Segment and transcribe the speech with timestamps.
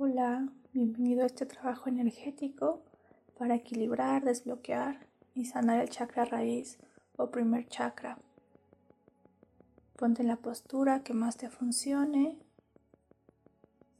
[0.00, 2.84] Hola, bienvenido a este trabajo energético
[3.36, 6.78] para equilibrar, desbloquear y sanar el chakra raíz
[7.16, 8.16] o primer chakra.
[9.96, 12.38] Ponte en la postura que más te funcione.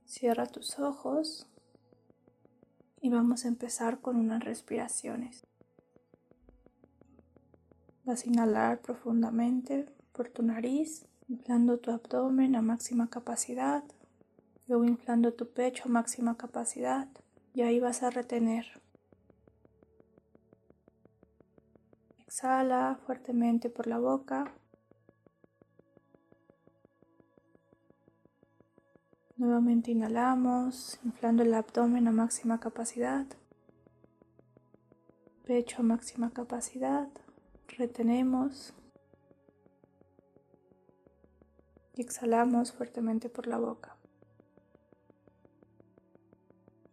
[0.06, 1.48] Cierra tus ojos
[3.00, 5.48] y vamos a empezar con unas respiraciones.
[8.04, 13.82] Vas a inhalar profundamente por tu nariz, inflando tu abdomen a máxima capacidad,
[14.68, 17.08] luego inflando tu pecho a máxima capacidad
[17.54, 18.66] y ahí vas a retener.
[22.18, 24.52] Exhala fuertemente por la boca.
[29.38, 33.26] Nuevamente inhalamos, inflando el abdomen a máxima capacidad,
[35.46, 37.08] pecho a máxima capacidad,
[37.68, 38.74] retenemos
[41.94, 43.97] y exhalamos fuertemente por la boca.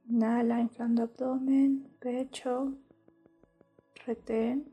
[0.07, 2.73] Inhala inflando abdomen, pecho,
[4.05, 4.71] retén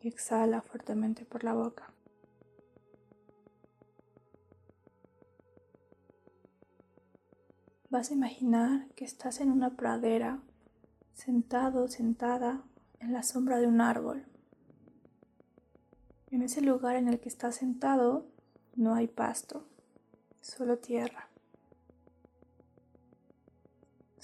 [0.00, 1.92] y exhala fuertemente por la boca.
[7.90, 10.42] Vas a imaginar que estás en una pradera,
[11.14, 12.64] sentado, sentada
[12.98, 14.26] en la sombra de un árbol.
[16.32, 18.26] En ese lugar en el que estás sentado
[18.74, 19.68] no hay pasto,
[20.40, 21.28] solo tierra.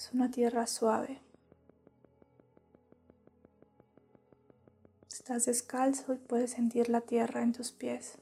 [0.03, 1.21] Es una tierra suave.
[5.09, 8.19] Estás descalzo y puedes sentir la tierra en tus pies.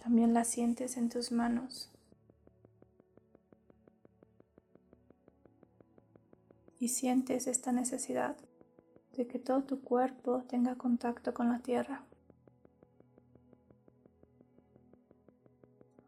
[0.00, 1.90] También la sientes en tus manos.
[6.78, 8.36] y sientes esta necesidad
[9.16, 12.04] de que todo tu cuerpo tenga contacto con la tierra.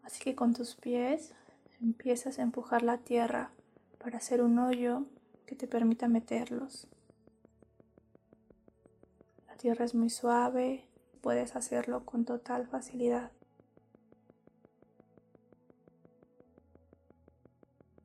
[0.02, 1.32] Así que con tus pies
[1.80, 3.55] empiezas a empujar la tierra
[4.06, 5.04] para hacer un hoyo
[5.46, 6.86] que te permita meterlos.
[9.48, 10.86] La tierra es muy suave,
[11.22, 13.32] puedes hacerlo con total facilidad.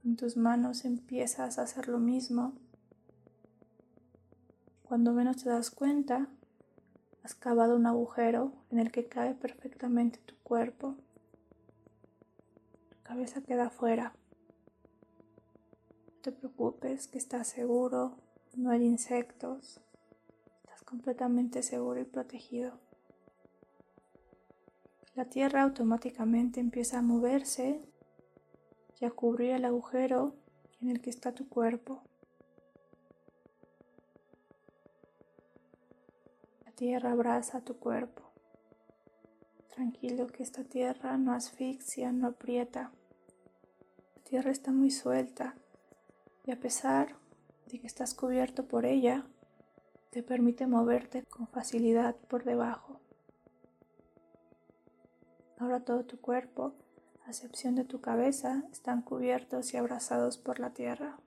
[0.03, 2.56] En tus manos empiezas a hacer lo mismo.
[4.81, 6.29] Cuando menos te das cuenta,
[7.22, 10.95] has cavado un agujero en el que cabe perfectamente tu cuerpo.
[12.89, 14.16] Tu cabeza queda afuera.
[16.22, 18.16] Te preocupes, que estás seguro,
[18.56, 19.82] no hay insectos.
[20.59, 22.74] Estás completamente seguro y protegido.
[25.16, 27.81] La tierra automáticamente empieza a moverse
[29.00, 30.36] y a cubrir el agujero
[30.80, 32.04] en el que está tu cuerpo.
[36.66, 38.22] La tierra abraza tu cuerpo.
[39.74, 42.92] Tranquilo que esta tierra no asfixia, no aprieta.
[44.18, 45.56] La tierra está muy suelta
[46.46, 47.16] y a pesar
[47.68, 49.25] de que estás cubierto por ella,
[50.09, 53.00] te permite moverte con facilidad por debajo.
[55.57, 56.74] Ahora todo tu cuerpo
[57.25, 61.18] a excepción de tu cabeza, están cubiertos y abrazados por la tierra.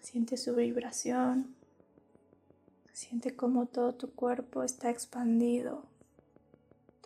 [0.00, 1.54] Siente su vibración,
[2.92, 5.84] siente cómo todo tu cuerpo está expandido,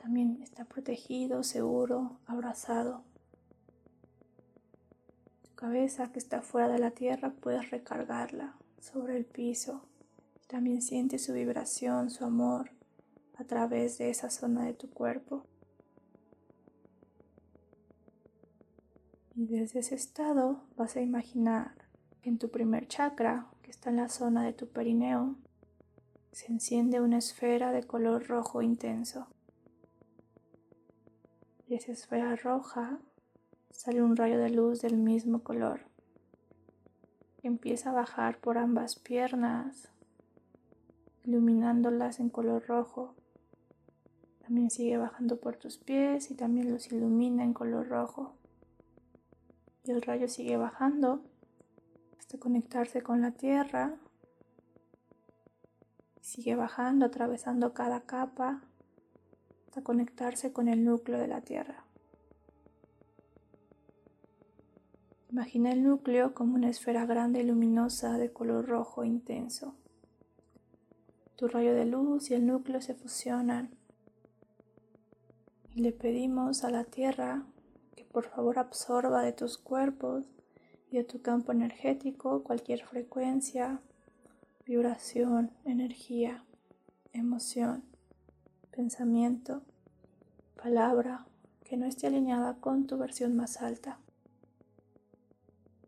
[0.01, 3.03] también está protegido, seguro, abrazado.
[5.63, 9.87] Cabeza que está fuera de la tierra puedes recargarla sobre el piso.
[10.49, 12.73] También siente su vibración, su amor
[13.37, 15.47] a través de esa zona de tu cuerpo.
[19.37, 21.77] Y desde ese estado vas a imaginar
[22.23, 25.37] que en tu primer chakra, que está en la zona de tu perineo,
[26.33, 29.29] se enciende una esfera de color rojo intenso.
[31.69, 32.99] De esa esfera roja
[33.73, 35.81] sale un rayo de luz del mismo color.
[37.43, 39.91] Empieza a bajar por ambas piernas,
[41.25, 43.15] iluminándolas en color rojo
[44.43, 48.35] también sigue bajando por tus pies y también los ilumina en color rojo.
[49.85, 51.23] Y el rayo sigue bajando
[52.19, 53.95] hasta conectarse con la tierra.
[56.21, 58.63] Sigue bajando, atravesando cada capa
[59.69, 61.82] hasta conectarse con el núcleo de la tierra.
[65.33, 69.75] Imagina el núcleo como una esfera grande y luminosa de color rojo intenso.
[71.37, 73.71] Tu rayo de luz y el núcleo se fusionan
[75.75, 77.47] y le pedimos a la tierra
[77.97, 80.27] que por favor absorba de tus cuerpos
[80.91, 83.81] y de tu campo energético cualquier frecuencia,
[84.67, 86.45] vibración, energía,
[87.15, 87.85] emoción,
[88.71, 89.63] pensamiento,
[90.63, 91.25] palabra
[91.65, 93.99] que no esté alineada con tu versión más alta.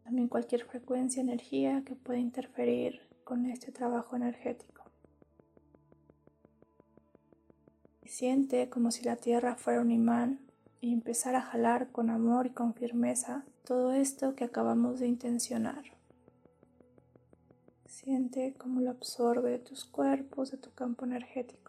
[0.05, 4.85] También cualquier frecuencia, energía que pueda interferir con este trabajo energético.
[8.05, 10.39] Siente como si la tierra fuera un imán
[10.81, 15.83] y empezar a jalar con amor y con firmeza todo esto que acabamos de intencionar.
[17.87, 21.64] Siente cómo lo absorbe de tus cuerpos, de tu campo energético.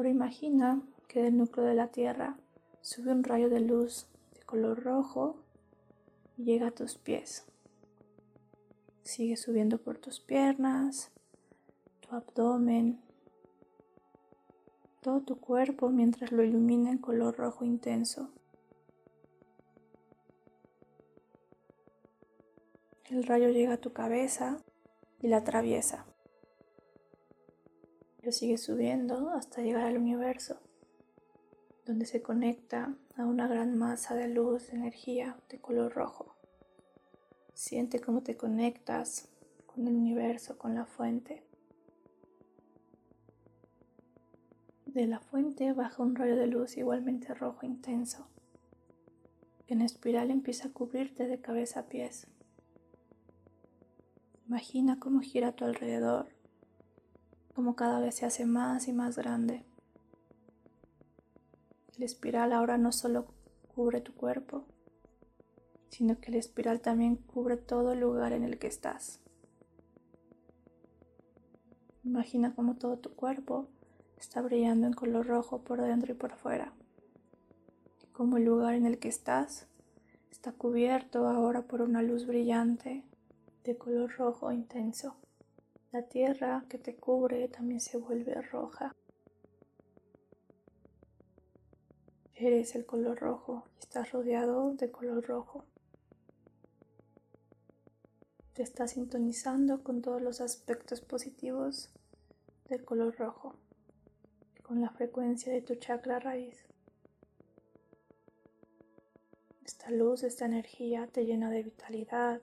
[0.00, 2.38] Ahora imagina que del núcleo de la Tierra
[2.80, 5.36] sube un rayo de luz de color rojo
[6.38, 7.44] y llega a tus pies.
[9.02, 11.10] Sigue subiendo por tus piernas,
[12.00, 12.98] tu abdomen,
[15.02, 18.30] todo tu cuerpo mientras lo ilumina en color rojo intenso.
[23.10, 24.62] El rayo llega a tu cabeza
[25.20, 26.06] y la atraviesa
[28.30, 30.60] sigue subiendo hasta llegar al universo,
[31.86, 36.34] donde se conecta a una gran masa de luz, de energía de color rojo.
[37.54, 39.28] Siente cómo te conectas
[39.66, 41.42] con el universo, con la fuente.
[44.86, 48.28] De la fuente baja un rayo de luz igualmente rojo intenso,
[49.66, 52.26] que en espiral empieza a cubrirte de cabeza a pies.
[54.46, 56.39] Imagina cómo gira a tu alrededor
[57.54, 59.64] como cada vez se hace más y más grande.
[61.96, 63.26] El espiral ahora no solo
[63.74, 64.64] cubre tu cuerpo,
[65.90, 69.20] sino que el espiral también cubre todo el lugar en el que estás.
[72.04, 73.68] Imagina cómo todo tu cuerpo
[74.16, 76.72] está brillando en color rojo por dentro y por fuera.
[78.12, 79.66] Como el lugar en el que estás
[80.30, 83.04] está cubierto ahora por una luz brillante
[83.64, 85.16] de color rojo intenso.
[85.92, 88.94] La tierra que te cubre también se vuelve roja.
[92.36, 95.64] Eres el color rojo y estás rodeado de color rojo.
[98.54, 101.90] Te estás sintonizando con todos los aspectos positivos
[102.68, 103.56] del color rojo,
[104.62, 106.66] con la frecuencia de tu chakra raíz.
[109.64, 112.40] Esta luz, esta energía te llena de vitalidad,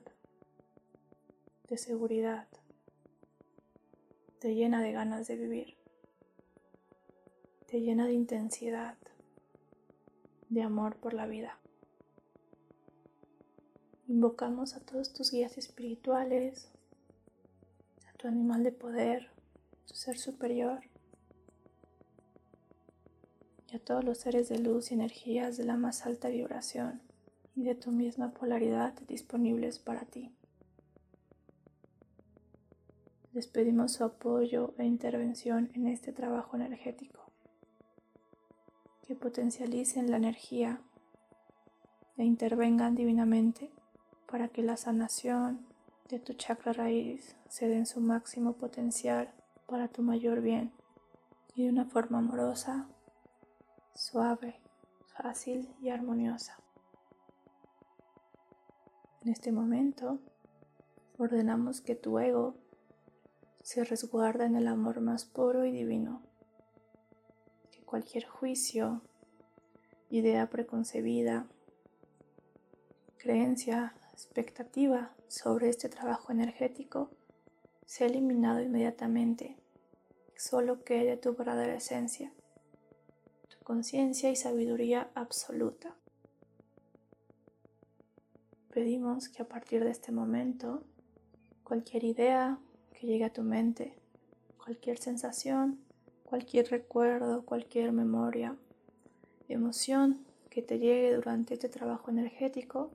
[1.70, 2.46] de seguridad
[4.38, 5.74] te llena de ganas de vivir,
[7.66, 8.96] te llena de intensidad,
[10.48, 11.58] de amor por la vida.
[14.06, 16.70] Invocamos a todos tus guías espirituales,
[18.08, 19.28] a tu animal de poder,
[19.86, 20.80] tu ser superior
[23.72, 27.02] y a todos los seres de luz y energías de la más alta vibración
[27.56, 30.32] y de tu misma polaridad disponibles para ti.
[33.38, 37.20] Les pedimos su apoyo e intervención en este trabajo energético,
[39.06, 40.80] que potencialicen la energía
[42.16, 43.70] e intervengan divinamente
[44.28, 45.64] para que la sanación
[46.08, 49.32] de tu chakra raíz se dé en su máximo potencial
[49.68, 50.72] para tu mayor bien
[51.54, 52.88] y de una forma amorosa,
[53.94, 54.56] suave,
[55.16, 56.58] fácil y armoniosa.
[59.22, 60.18] En este momento
[61.18, 62.56] ordenamos que tu ego
[63.62, 66.22] se resguarda en el amor más puro y divino,
[67.70, 69.02] que cualquier juicio,
[70.10, 71.46] idea preconcebida,
[73.18, 77.10] creencia, expectativa sobre este trabajo energético
[77.84, 79.56] sea eliminado inmediatamente,
[80.36, 82.32] solo quede tu verdadera esencia,
[83.48, 85.94] tu conciencia y sabiduría absoluta.
[88.72, 90.84] Pedimos que a partir de este momento,
[91.64, 92.58] cualquier idea,
[92.98, 93.94] que llegue a tu mente,
[94.56, 95.78] cualquier sensación,
[96.24, 98.56] cualquier recuerdo, cualquier memoria,
[99.48, 102.90] emoción que te llegue durante este trabajo energético,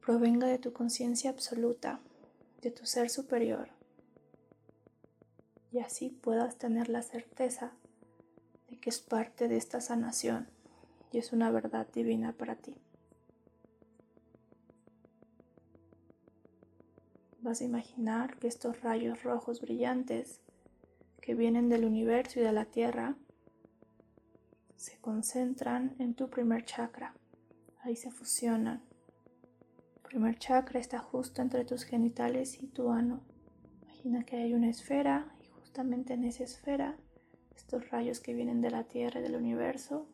[0.00, 2.00] provenga de tu conciencia absoluta,
[2.62, 3.68] de tu ser superior,
[5.72, 7.72] y así puedas tener la certeza
[8.70, 10.48] de que es parte de esta sanación
[11.12, 12.74] y es una verdad divina para ti.
[17.48, 20.42] Vas a imaginar que estos rayos rojos brillantes
[21.22, 23.16] que vienen del universo y de la Tierra
[24.76, 27.14] se concentran en tu primer chakra.
[27.80, 28.82] Ahí se fusionan.
[29.96, 33.22] El primer chakra está justo entre tus genitales y tu ano.
[33.80, 36.98] Imagina que hay una esfera y justamente en esa esfera
[37.56, 40.06] estos rayos que vienen de la Tierra y del universo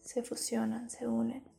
[0.00, 1.53] se fusionan, se unen.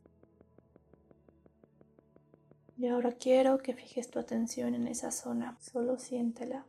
[2.78, 6.66] Y ahora quiero que fijes tu atención en esa zona, solo siéntela,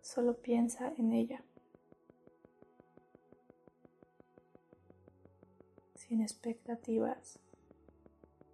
[0.00, 1.42] solo piensa en ella.
[5.96, 7.40] Sin expectativas,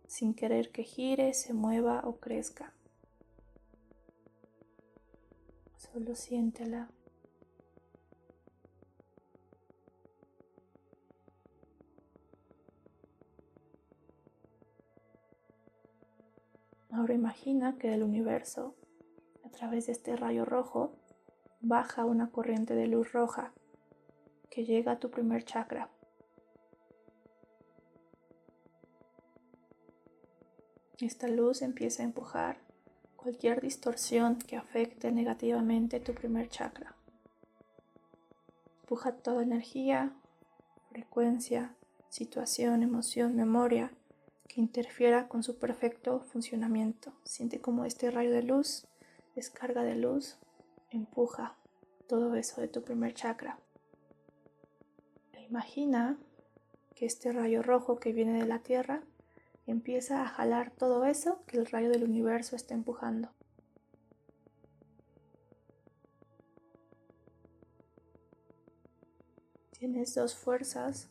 [0.07, 2.73] sin querer que gire, se mueva o crezca.
[5.77, 6.89] Solo siéntela.
[17.31, 18.75] Imagina que del universo,
[19.45, 20.97] a través de este rayo rojo,
[21.61, 23.53] baja una corriente de luz roja
[24.51, 25.89] que llega a tu primer chakra.
[30.99, 32.59] Esta luz empieza a empujar
[33.15, 36.97] cualquier distorsión que afecte negativamente tu primer chakra.
[38.81, 40.17] Empuja toda energía,
[40.91, 41.77] frecuencia,
[42.09, 43.93] situación, emoción, memoria
[44.51, 47.13] que interfiera con su perfecto funcionamiento.
[47.23, 48.89] Siente como este rayo de luz,
[49.37, 50.39] descarga de luz,
[50.91, 51.57] empuja
[52.09, 53.61] todo eso de tu primer chakra.
[55.35, 56.19] E imagina
[56.97, 59.05] que este rayo rojo que viene de la Tierra
[59.69, 63.31] empieza a jalar todo eso que el rayo del universo está empujando.
[69.71, 71.09] Tienes dos fuerzas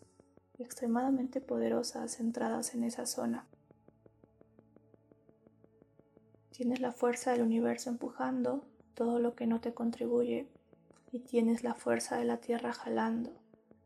[0.63, 3.46] extremadamente poderosas centradas en esa zona.
[6.51, 10.48] Tienes la fuerza del universo empujando todo lo que no te contribuye
[11.12, 13.32] y tienes la fuerza de la tierra jalando,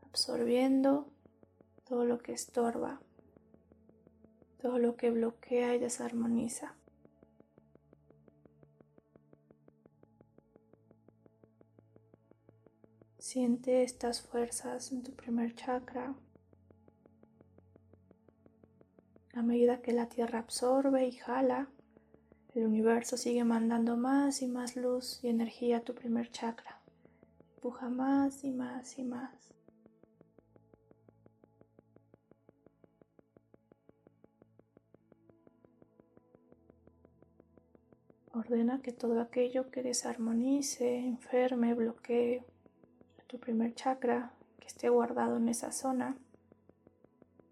[0.02, 1.08] absorbiendo
[1.88, 3.00] todo lo que estorba,
[4.62, 6.76] todo lo que bloquea y desarmoniza.
[13.20, 16.16] Siente estas fuerzas en tu primer chakra,
[19.44, 21.68] A medida que la Tierra absorbe y jala,
[22.56, 26.80] el universo sigue mandando más y más luz y energía a tu primer chakra.
[27.56, 29.54] Empuja más y más y más.
[38.32, 42.46] Ordena que todo aquello que desarmonice, enferme, bloquee
[43.28, 44.32] tu primer chakra,
[44.62, 46.16] que esté guardado en esa zona,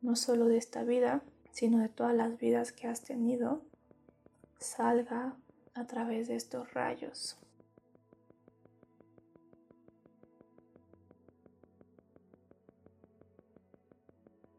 [0.02, 3.62] no solo de esta vida, sino de todas las vidas que has tenido,
[4.60, 5.36] salga
[5.74, 7.38] a través de estos rayos.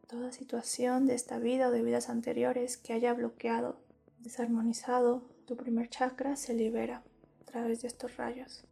[0.07, 3.79] Toda situación de esta vida o de vidas anteriores que haya bloqueado,
[4.19, 7.03] desarmonizado tu primer chakra se libera
[7.41, 8.63] a través de estos rayos.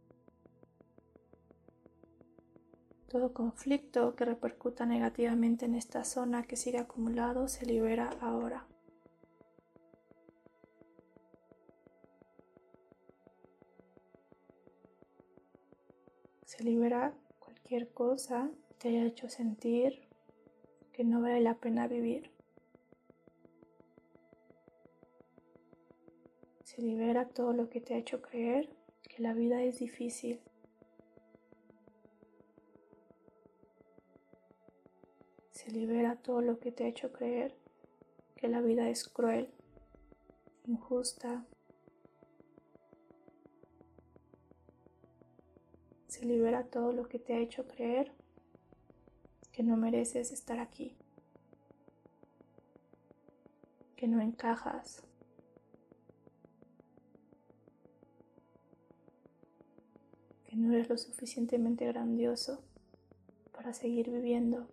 [3.12, 8.66] Todo conflicto que repercuta negativamente en esta zona que sigue acumulado se libera ahora.
[16.46, 20.08] Se libera cualquier cosa que te haya hecho sentir
[20.94, 22.30] que no vale la pena vivir.
[26.64, 28.70] Se libera todo lo que te ha hecho creer
[29.02, 30.40] que la vida es difícil
[35.62, 37.54] se libera todo lo que te ha hecho creer
[38.34, 39.48] que la vida es cruel,
[40.66, 41.44] injusta.
[46.08, 48.10] Se libera todo lo que te ha hecho creer
[49.52, 50.96] que no mereces estar aquí,
[53.96, 55.02] que no encajas.
[60.44, 62.62] que no eres lo suficientemente grandioso
[63.52, 64.68] para seguir viviendo.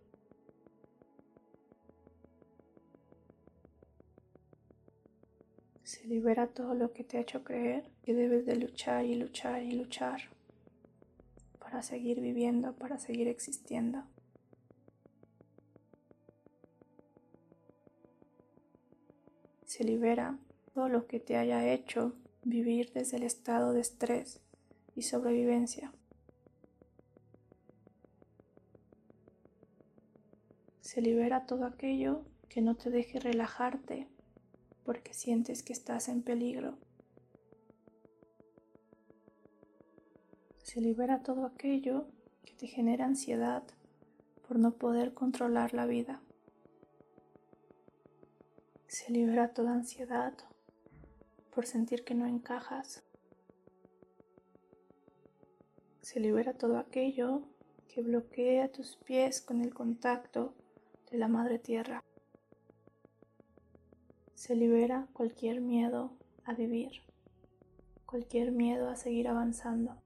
[6.00, 9.62] Se libera todo lo que te ha hecho creer que debes de luchar y luchar
[9.64, 10.22] y luchar
[11.60, 14.06] para seguir viviendo, para seguir existiendo.
[19.66, 20.40] Se libera
[20.74, 22.14] todo lo que te haya hecho
[22.44, 24.40] vivir desde el estado de estrés
[24.96, 25.92] y sobrevivencia.
[30.80, 34.08] Se libera todo aquello que no te deje relajarte
[34.90, 36.80] porque sientes que estás en peligro.
[40.64, 42.08] Se libera todo aquello
[42.44, 43.62] que te genera ansiedad
[44.48, 46.24] por no poder controlar la vida.
[48.88, 50.34] Se libera toda ansiedad
[51.54, 53.04] por sentir que no encajas.
[56.02, 57.44] Se libera todo aquello
[57.94, 60.56] que bloquea tus pies con el contacto
[61.12, 62.04] de la madre tierra.
[64.40, 66.14] Se libera cualquier miedo
[66.46, 67.02] a vivir,
[68.06, 69.98] cualquier miedo a seguir avanzando.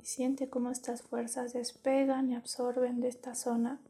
[0.00, 3.80] Y siente cómo estas fuerzas despegan y absorben de esta zona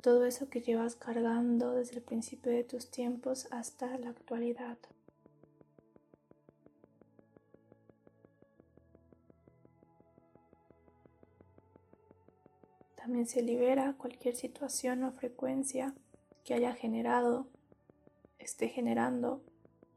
[0.00, 4.78] todo eso que llevas cargando desde el principio de tus tiempos hasta la actualidad.
[13.10, 15.96] También se libera cualquier situación o frecuencia
[16.44, 17.48] que haya generado,
[18.38, 19.42] esté generando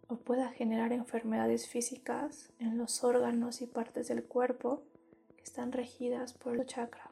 [0.07, 4.81] o pueda generar enfermedades físicas en los órganos y partes del cuerpo
[5.37, 7.11] que están regidas por el chakra.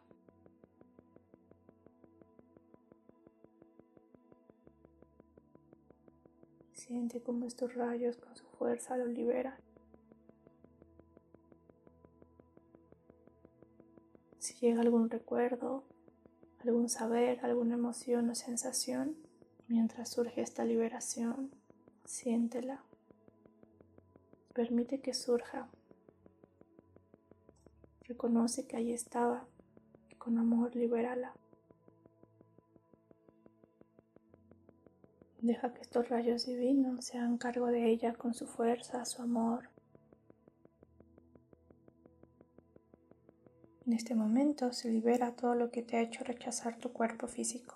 [6.74, 9.60] Siente cómo estos rayos con su fuerza lo liberan.
[14.40, 15.84] Si llega algún recuerdo,
[16.64, 19.16] algún saber, alguna emoción o sensación,
[19.68, 21.52] mientras surge esta liberación,
[22.06, 22.84] siéntela.
[24.54, 25.68] Permite que surja.
[28.04, 29.46] Reconoce que ahí estaba
[30.10, 31.34] y con amor libérala.
[35.42, 39.71] Deja que estos rayos divinos se hagan cargo de ella con su fuerza, su amor.
[43.92, 47.76] En este momento se libera todo lo que te ha hecho rechazar tu cuerpo físico.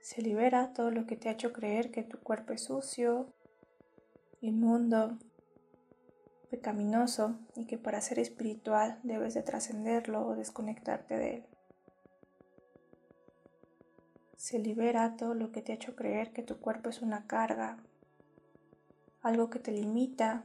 [0.00, 3.26] Se libera todo lo que te ha hecho creer que tu cuerpo es sucio,
[4.40, 5.18] inmundo,
[6.48, 11.44] pecaminoso y que para ser espiritual debes de trascenderlo o desconectarte de él
[14.36, 17.78] se libera todo lo que te ha hecho creer que tu cuerpo es una carga,
[19.22, 20.44] algo que te limita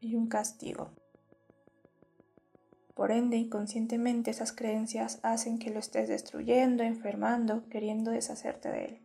[0.00, 0.92] y un castigo.
[2.98, 8.98] Por ende, inconscientemente esas creencias hacen que lo estés destruyendo, enfermando, queriendo deshacerte de él.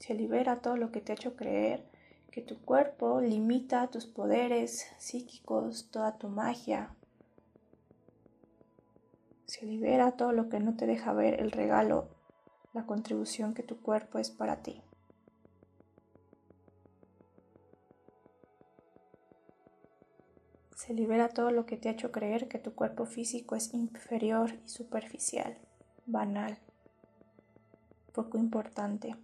[0.00, 1.86] Se libera todo lo que te ha hecho creer
[2.32, 6.96] que tu cuerpo limita tus poderes psíquicos, toda tu magia,
[9.44, 12.08] se libera todo lo que no te deja ver el regalo,
[12.72, 14.82] la contribución que tu cuerpo es para ti.
[20.88, 24.54] Se libera todo lo que te ha hecho creer que tu cuerpo físico es inferior
[24.64, 25.58] y superficial,
[26.06, 26.56] banal,
[28.14, 29.14] poco importante.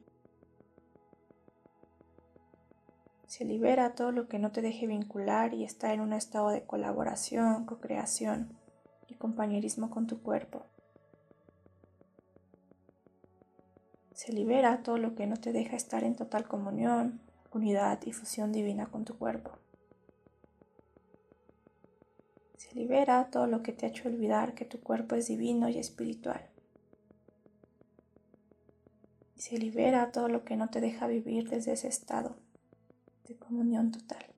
[3.27, 6.65] Se libera todo lo que no te deje vincular y está en un estado de
[6.65, 8.59] colaboración, co-creación
[9.09, 10.67] y compañerismo con tu cuerpo.
[14.13, 17.23] Se libera todo lo que no te deja estar en total comunión,
[17.55, 19.64] unidad y fusión divina con tu cuerpo.
[22.65, 25.79] Se libera todo lo que te ha hecho olvidar que tu cuerpo es divino y
[25.79, 26.49] espiritual.
[29.37, 32.37] Se libera todo lo que no te deja vivir desde ese estado
[33.29, 34.35] de comunión total.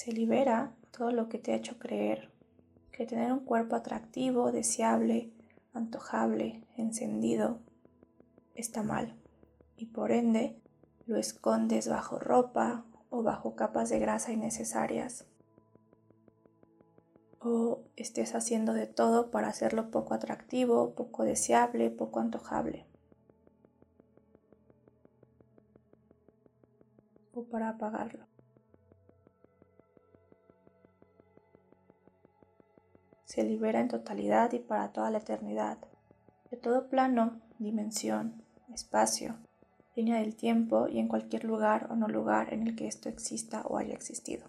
[0.00, 2.30] se libera todo lo que te ha hecho creer
[2.90, 5.30] que tener un cuerpo atractivo, deseable,
[5.74, 7.58] antojable, encendido,
[8.54, 9.14] está mal
[9.76, 10.56] y por ende
[11.06, 15.26] lo escondes bajo ropa o bajo capas de grasa innecesarias
[17.40, 22.86] o estés haciendo de todo para hacerlo poco atractivo, poco deseable, poco antojable.
[27.32, 28.30] O para apagarlo.
[33.30, 35.78] se libera en totalidad y para toda la eternidad,
[36.50, 38.42] de todo plano, dimensión,
[38.74, 39.36] espacio,
[39.96, 43.62] línea del tiempo y en cualquier lugar o no lugar en el que esto exista
[43.62, 44.46] o haya existido.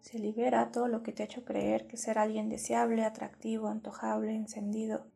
[0.00, 4.34] Se libera todo lo que te ha hecho creer que ser alguien deseable, atractivo, antojable,
[4.34, 5.06] encendido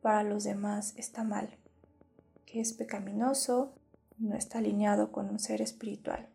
[0.00, 1.48] para los demás está mal,
[2.44, 3.72] que es pecaminoso
[4.18, 6.28] y no está alineado con un ser espiritual.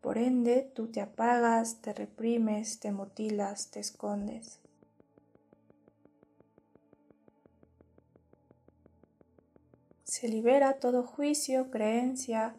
[0.00, 4.61] Por ende, tú te apagas, te reprimes, te mutilas, te escondes.
[10.12, 12.54] Se libera todo juicio, creencia,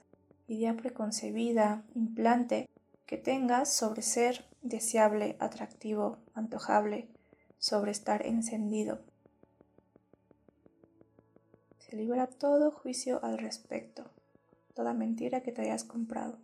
[0.48, 2.68] idea preconcebida, implante
[3.06, 7.10] que tengas sobre ser deseable, atractivo, antojable,
[7.60, 9.02] sobre estar encendido.
[11.78, 14.10] Se libera todo juicio al respecto,
[14.74, 16.40] toda mentira que te hayas comprado.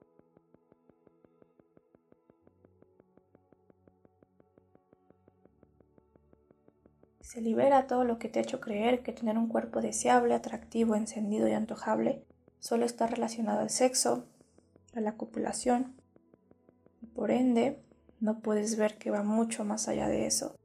[7.30, 10.96] Se libera todo lo que te ha hecho creer que tener un cuerpo deseable, atractivo,
[10.96, 12.26] encendido y antojable
[12.58, 14.26] solo está relacionado al sexo,
[14.96, 15.96] a la copulación.
[17.04, 17.84] Y por ende,
[18.20, 20.58] no puedes ver que va mucho más allá de eso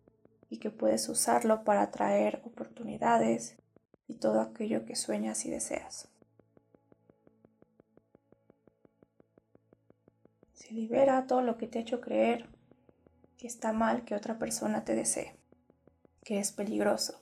[0.48, 3.59] y que puedes usarlo para atraer oportunidades
[4.09, 6.09] y todo aquello que sueñas y deseas.
[10.55, 12.48] Se libera todo lo que te ha hecho creer
[13.37, 15.43] que está mal que otra persona te desee,
[16.25, 17.21] que es peligroso.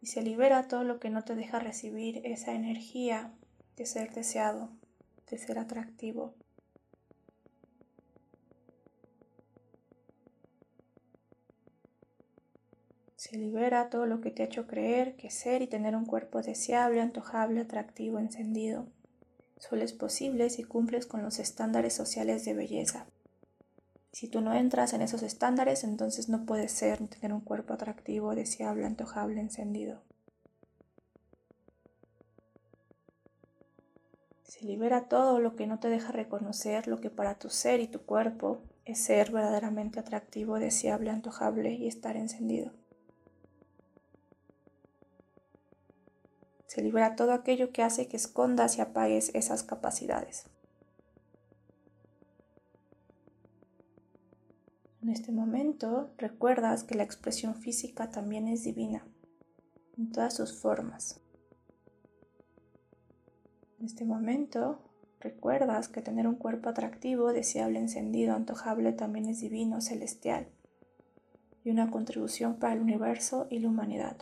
[0.00, 3.32] Y se libera todo lo que no te deja recibir esa energía
[3.76, 4.70] de ser deseado,
[5.30, 6.34] de ser atractivo.
[13.16, 16.40] Se libera todo lo que te ha hecho creer que ser y tener un cuerpo
[16.40, 18.86] deseable, antojable, atractivo, encendido
[19.58, 23.06] solo es posible si cumples con los estándares sociales de belleza.
[24.12, 28.34] Si tú no entras en esos estándares, entonces no puedes ser tener un cuerpo atractivo,
[28.34, 30.02] deseable, antojable, encendido.
[34.42, 37.86] Se libera todo lo que no te deja reconocer lo que para tu ser y
[37.86, 42.72] tu cuerpo es ser verdaderamente atractivo, deseable, antojable y estar encendido.
[46.68, 50.44] Se libera todo aquello que hace que escondas y apagues esas capacidades.
[55.00, 59.06] En este momento recuerdas que la expresión física también es divina,
[59.96, 61.22] en todas sus formas.
[63.78, 64.78] En este momento
[65.20, 70.48] recuerdas que tener un cuerpo atractivo, deseable, encendido, antojable también es divino, celestial
[71.64, 74.18] y una contribución para el universo y la humanidad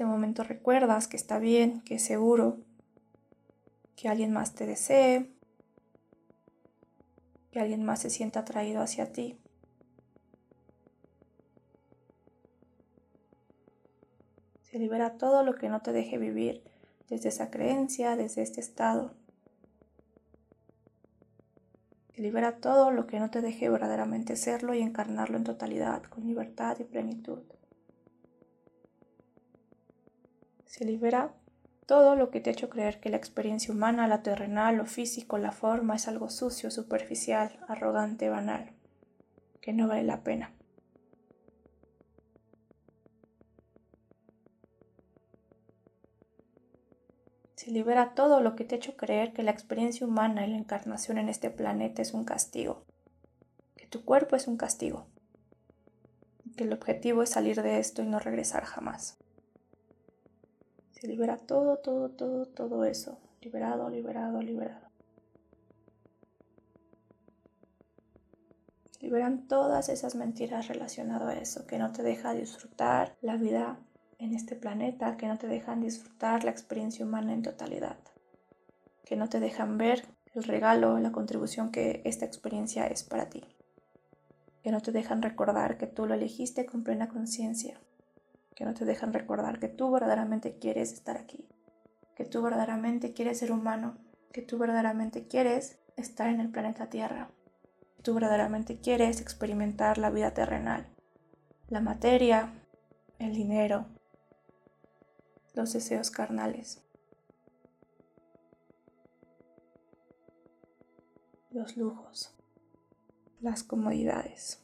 [0.00, 2.56] este momento recuerdas que está bien, que es seguro,
[3.96, 5.30] que alguien más te desee,
[7.50, 9.38] que alguien más se sienta atraído hacia ti.
[14.62, 16.64] Se libera todo lo que no te deje vivir
[17.10, 19.12] desde esa creencia, desde este estado.
[22.14, 26.26] Se libera todo lo que no te deje verdaderamente serlo y encarnarlo en totalidad, con
[26.26, 27.42] libertad y plenitud.
[30.80, 31.34] Se libera
[31.84, 35.36] todo lo que te ha hecho creer que la experiencia humana, la terrenal, lo físico,
[35.36, 38.72] la forma es algo sucio, superficial, arrogante, banal,
[39.60, 40.54] que no vale la pena.
[47.56, 50.56] Se libera todo lo que te ha hecho creer que la experiencia humana y la
[50.56, 52.86] encarnación en este planeta es un castigo,
[53.76, 55.08] que tu cuerpo es un castigo,
[56.56, 59.19] que el objetivo es salir de esto y no regresar jamás.
[61.00, 63.18] Se libera todo, todo, todo, todo eso.
[63.40, 64.90] Liberado, liberado, liberado.
[69.00, 73.78] liberan todas esas mentiras relacionadas a eso, que no te deja disfrutar la vida
[74.18, 77.96] en este planeta, que no te dejan disfrutar la experiencia humana en totalidad,
[79.04, 83.42] que no te dejan ver el regalo, la contribución que esta experiencia es para ti,
[84.62, 87.80] que no te dejan recordar que tú lo elegiste con plena conciencia,
[88.60, 91.48] que no te dejan recordar que tú verdaderamente quieres estar aquí,
[92.14, 93.96] que tú verdaderamente quieres ser humano,
[94.34, 97.30] que tú verdaderamente quieres estar en el planeta Tierra,
[97.96, 100.86] que tú verdaderamente quieres experimentar la vida terrenal,
[101.68, 102.52] la materia,
[103.18, 103.86] el dinero,
[105.54, 106.82] los deseos carnales,
[111.50, 112.36] los lujos,
[113.40, 114.62] las comodidades,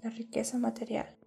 [0.00, 1.21] la riqueza material.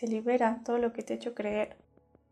[0.00, 1.76] Se libera todo lo que te ha hecho creer,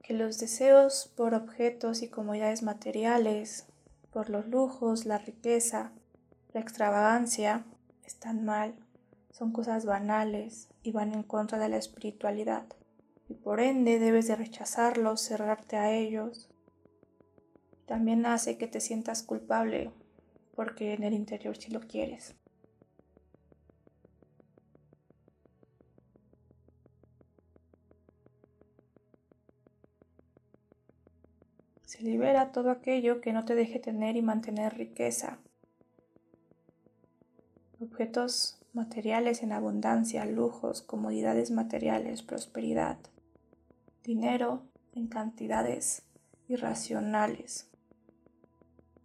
[0.02, 3.66] que los deseos por objetos y comodidades materiales,
[4.11, 5.92] por los lujos, la riqueza,
[6.54, 7.66] la extravagancia,
[8.07, 8.74] están mal,
[9.31, 12.64] son cosas banales y van en contra de la espiritualidad.
[13.28, 16.48] Y por ende debes de rechazarlos, cerrarte a ellos.
[17.85, 19.90] También hace que te sientas culpable
[20.57, 22.35] porque en el interior sí lo quieres.
[31.98, 35.38] Se libera todo aquello que no te deje tener y mantener riqueza.
[37.80, 42.98] Objetos materiales en abundancia, lujos, comodidades materiales, prosperidad,
[44.04, 44.62] dinero
[44.94, 46.04] en cantidades
[46.46, 47.68] irracionales,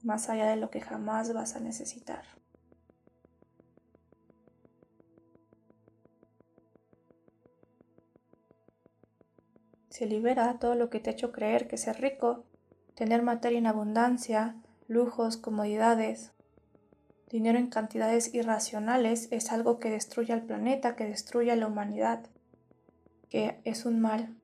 [0.04, 2.26] más allá de lo que jamás vas a necesitar.
[9.90, 12.46] Se libera todo lo que te ha hecho creer que ser rico,
[12.96, 14.56] tener materia en abundancia,
[14.88, 16.32] lujos, comodidades,
[17.30, 22.28] dinero en cantidades irracionales es algo que destruye al planeta, que destruye a la humanidad,
[23.30, 24.36] que es un mal.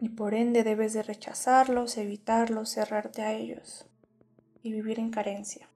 [0.00, 3.86] Y por ende debes de rechazarlos, evitarlos, cerrarte a ellos
[4.62, 5.68] y vivir en carencia.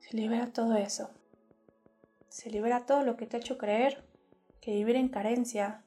[0.00, 1.10] Se libera todo eso.
[2.28, 4.04] Se libera todo lo que te ha hecho creer
[4.60, 5.84] que vivir en carencia,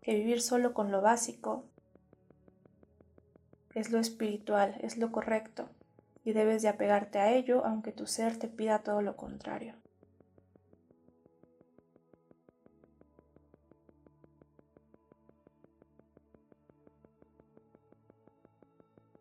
[0.00, 1.64] que vivir solo con lo básico,
[3.76, 5.68] es lo espiritual, es lo correcto,
[6.24, 9.74] y debes de apegarte a ello aunque tu ser te pida todo lo contrario.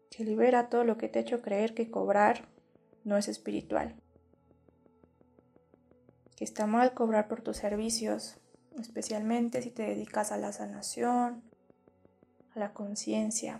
[0.09, 2.47] Se libera todo lo que te ha hecho creer que cobrar
[3.03, 3.93] no es espiritual.
[6.37, 8.37] Que está mal cobrar por tus servicios,
[8.79, 11.43] especialmente si te dedicas a la sanación,
[12.55, 13.59] a la conciencia.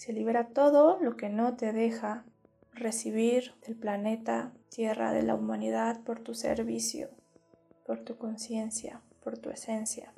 [0.00, 2.24] Se libera todo lo que no te deja
[2.72, 7.10] recibir del planeta Tierra, de la humanidad, por tu servicio,
[7.84, 10.14] por tu conciencia, por tu esencia.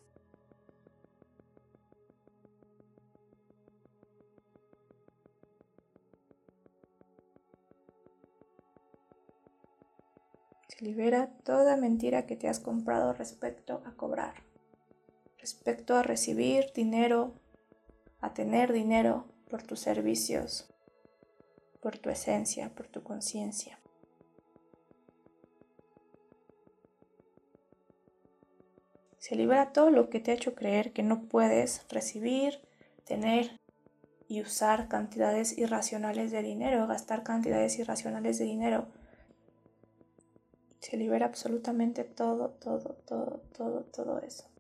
[10.78, 14.34] libera toda mentira que te has comprado respecto a cobrar,
[15.38, 17.34] respecto a recibir dinero,
[18.20, 20.66] a tener dinero por tus servicios,
[21.82, 23.78] por tu esencia, por tu conciencia.
[29.18, 32.62] Se libera todo lo que te ha hecho creer que no puedes recibir,
[33.04, 33.60] tener
[34.26, 38.86] y usar cantidades irracionales de dinero, gastar cantidades irracionales de dinero
[40.80, 44.51] se libera absolutamente todo, todo, todo, todo, todo eso.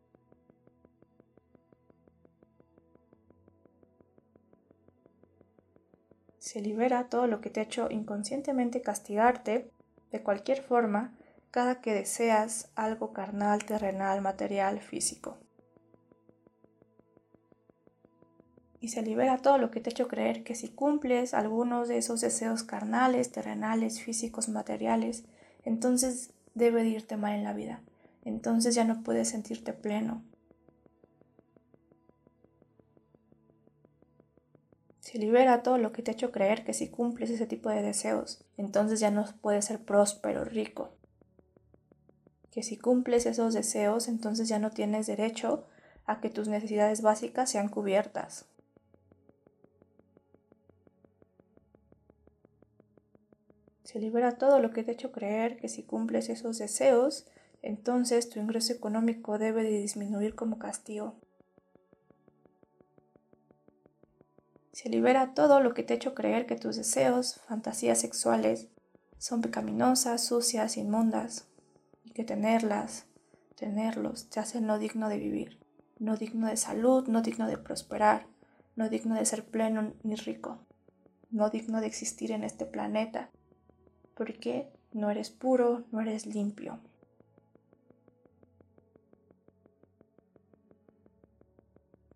[6.42, 9.70] Se libera todo lo que te ha hecho inconscientemente castigarte
[10.10, 11.16] de cualquier forma
[11.52, 15.38] cada que deseas algo carnal, terrenal, material, físico.
[18.80, 21.98] Y se libera todo lo que te ha hecho creer que si cumples algunos de
[21.98, 25.22] esos deseos carnales, terrenales, físicos, materiales,
[25.64, 27.82] entonces debe de irte mal en la vida.
[28.24, 30.24] Entonces ya no puedes sentirte pleno.
[35.12, 37.82] Se libera todo lo que te ha hecho creer que si cumples ese tipo de
[37.82, 40.96] deseos, entonces ya no puedes ser próspero, rico.
[42.50, 45.66] Que si cumples esos deseos, entonces ya no tienes derecho
[46.06, 48.46] a que tus necesidades básicas sean cubiertas.
[53.84, 57.26] Se libera todo lo que te ha hecho creer que si cumples esos deseos,
[57.60, 61.20] entonces tu ingreso económico debe de disminuir como castigo.
[64.72, 68.68] Se libera todo lo que te ha hecho creer que tus deseos, fantasías sexuales,
[69.18, 71.46] son pecaminosas, sucias, inmundas,
[72.04, 73.06] y que tenerlas,
[73.54, 75.60] tenerlos, te hace no digno de vivir,
[75.98, 78.26] no digno de salud, no digno de prosperar,
[78.74, 80.58] no digno de ser pleno ni rico,
[81.30, 83.30] no digno de existir en este planeta
[84.14, 86.78] porque no eres puro, no eres limpio.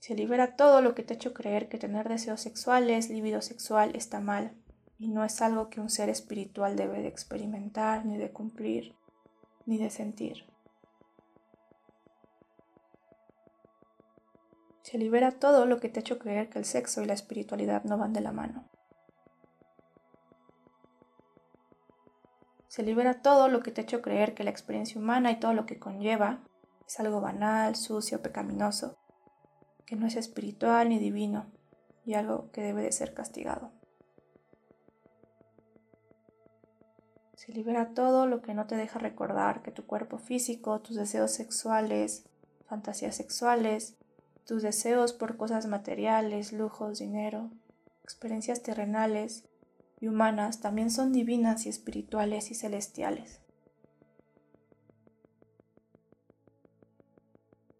[0.06, 3.96] Se libera todo lo que te ha hecho creer que tener deseos sexuales, libido sexual
[3.96, 4.52] está mal
[5.00, 8.94] y no es algo que un ser espiritual debe de experimentar, ni de cumplir,
[9.64, 10.46] ni de sentir.
[14.82, 17.82] Se libera todo lo que te ha hecho creer que el sexo y la espiritualidad
[17.82, 18.68] no van de la mano.
[22.68, 25.52] Se libera todo lo que te ha hecho creer que la experiencia humana y todo
[25.52, 26.44] lo que conlleva
[26.86, 28.96] es algo banal, sucio, pecaminoso,
[29.86, 31.46] que no es espiritual ni divino
[32.04, 33.70] y algo que debe de ser castigado.
[37.34, 41.30] Se libera todo lo que no te deja recordar que tu cuerpo físico, tus deseos
[41.32, 42.24] sexuales,
[42.66, 43.96] fantasías sexuales,
[44.46, 47.50] tus deseos por cosas materiales, lujos, dinero,
[48.02, 49.44] experiencias terrenales,
[50.00, 53.40] y humanas también son divinas y espirituales y celestiales.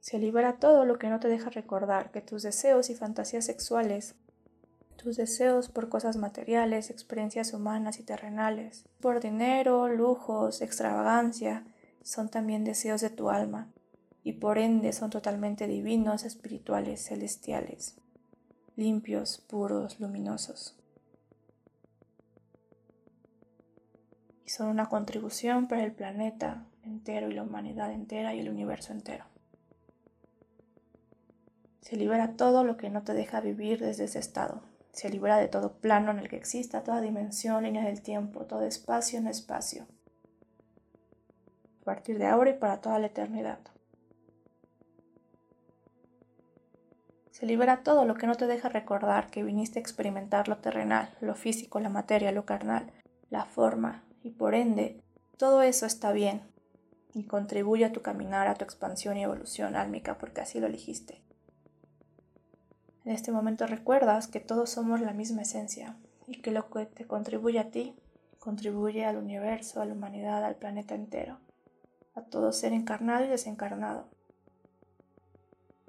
[0.07, 4.15] Se libera todo lo que no te deja recordar que tus deseos y fantasías sexuales,
[4.95, 11.65] tus deseos por cosas materiales, experiencias humanas y terrenales, por dinero, lujos, extravagancia,
[12.05, 13.67] son también deseos de tu alma
[14.23, 17.97] y por ende son totalmente divinos, espirituales, celestiales,
[18.77, 20.79] limpios, puros, luminosos.
[24.45, 28.93] y son una contribución para el planeta entero y la humanidad entera y el universo
[28.93, 29.25] entero.
[31.87, 34.61] Se libera todo lo que no te deja vivir desde ese estado.
[34.91, 38.63] Se libera de todo plano en el que exista, toda dimensión, línea del tiempo, todo
[38.63, 39.87] espacio en espacio.
[41.83, 43.61] A partir de ahora y para toda la eternidad.
[47.31, 51.15] Se libera todo lo que no te deja recordar que viniste a experimentar lo terrenal,
[51.21, 52.91] lo físico, la materia, lo carnal,
[53.31, 55.05] la forma, y por ende,
[55.37, 56.43] todo eso está bien
[57.15, 61.26] y contribuye a tu caminar, a tu expansión y evolución álmica, porque así lo elegiste.
[63.07, 67.07] En este momento recuerdas que todos somos la misma esencia y que lo que te
[67.07, 67.95] contribuye a ti
[68.39, 71.39] contribuye al universo, a la humanidad, al planeta entero,
[72.15, 74.09] a todo ser encarnado y desencarnado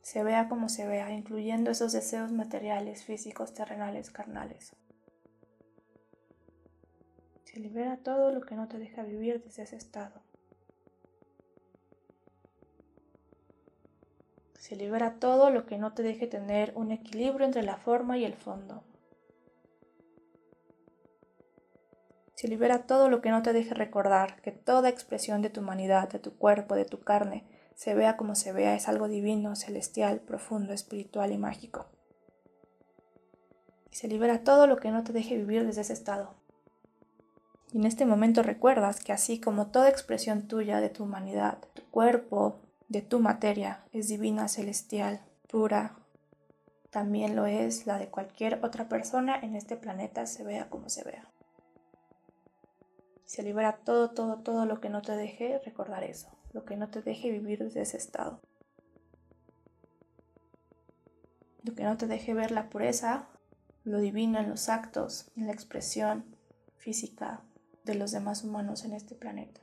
[0.07, 4.71] se vea como se vea, incluyendo esos deseos materiales, físicos, terrenales, carnales.
[7.43, 10.21] Se libera todo lo que no te deja vivir desde ese estado.
[14.67, 18.25] Se libera todo lo que no te deje tener un equilibrio entre la forma y
[18.25, 18.83] el fondo.
[22.35, 26.09] Se libera todo lo que no te deje recordar que toda expresión de tu humanidad,
[26.09, 30.19] de tu cuerpo, de tu carne, se vea como se vea, es algo divino, celestial,
[30.19, 31.85] profundo, espiritual y mágico.
[33.89, 36.35] Y se libera todo lo que no te deje vivir desde ese estado.
[37.71, 41.83] Y en este momento recuerdas que así como toda expresión tuya de tu humanidad, tu
[41.89, 45.97] cuerpo, de tu materia, es divina, celestial, pura,
[46.89, 51.03] también lo es la de cualquier otra persona en este planeta, se vea como se
[51.03, 51.27] vea.
[53.25, 56.89] Se libera todo, todo, todo lo que no te deje recordar eso lo que no
[56.89, 58.41] te deje vivir desde ese estado.
[61.63, 63.27] Lo que no te deje ver la pureza,
[63.83, 66.25] lo divino en los actos, en la expresión
[66.77, 67.41] física
[67.83, 69.61] de los demás humanos en este planeta.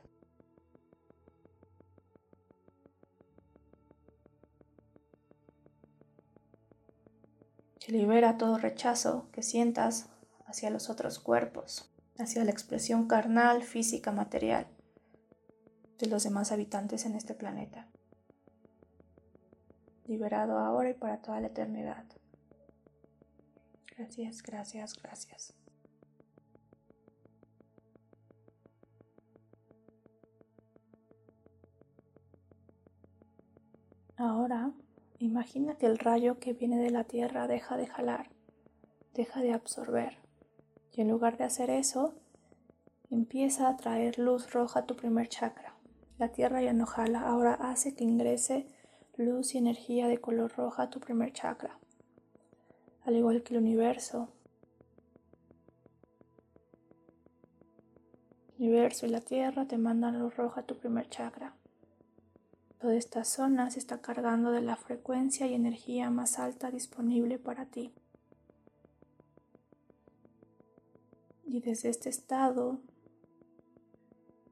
[7.85, 10.09] Se libera todo rechazo que sientas
[10.47, 14.65] hacia los otros cuerpos, hacia la expresión carnal, física, material
[15.99, 17.87] de los demás habitantes en este planeta.
[20.07, 22.05] Liberado ahora y para toda la eternidad.
[23.95, 25.53] Gracias, gracias, gracias.
[34.17, 34.73] Ahora,
[35.19, 38.29] imagina que el rayo que viene de la Tierra deja de jalar,
[39.13, 40.17] deja de absorber.
[40.91, 42.13] Y en lugar de hacer eso,
[43.09, 45.75] empieza a traer luz roja a tu primer chakra.
[46.17, 48.67] La tierra ya no jala, ahora hace que ingrese
[49.17, 51.77] luz y energía de color roja a tu primer chakra.
[53.03, 54.29] Al igual que el universo.
[58.57, 61.55] Universo y la tierra te mandan luz roja a tu primer chakra.
[62.85, 67.65] Toda esta zona se está cargando de la frecuencia y energía más alta disponible para
[67.65, 67.91] ti.
[71.47, 72.77] Y desde este estado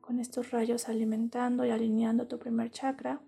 [0.02, 3.22] con estos rayos alimentando y alineando tu primer chakra,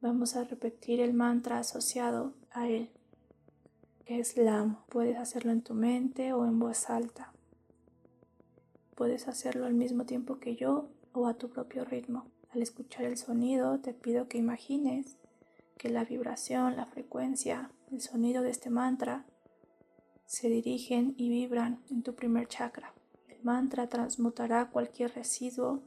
[0.00, 2.90] vamos a repetir el mantra asociado a él,
[4.04, 4.78] que es LAM.
[4.88, 7.32] Puedes hacerlo en tu mente o en voz alta.
[8.96, 12.26] Puedes hacerlo al mismo tiempo que yo o a tu propio ritmo.
[12.52, 15.16] Al escuchar el sonido, te pido que imagines
[15.78, 19.24] que la vibración, la frecuencia, el sonido de este mantra
[20.26, 22.94] se dirigen y vibran en tu primer chakra
[23.42, 25.82] mantra transmutará cualquier residuo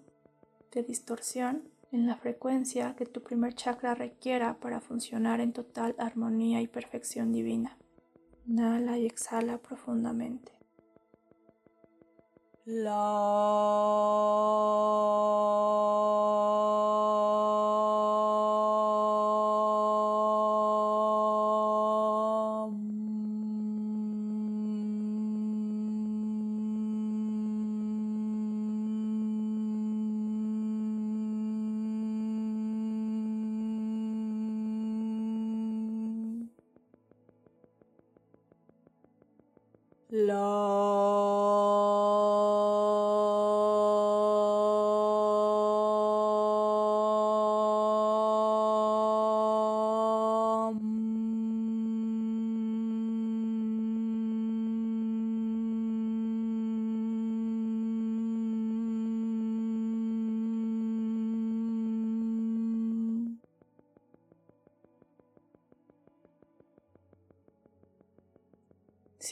[0.71, 6.62] de distorsión en la frecuencia que tu primer chakra requiera para funcionar en total armonía
[6.62, 7.78] y perfección divina.
[8.47, 10.55] Inhala y exhala profundamente.
[12.67, 13.06] Love.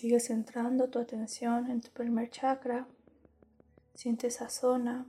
[0.03, 2.85] Sigue centrando tu atención en tu primer chakra.
[3.93, 5.05] Siente esa zona.